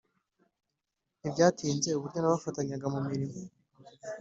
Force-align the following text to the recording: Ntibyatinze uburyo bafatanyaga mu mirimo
Ntibyatinze 1.19 1.89
uburyo 1.93 2.19
bafatanyaga 2.27 2.85
mu 2.93 2.99
mirimo 3.07 3.37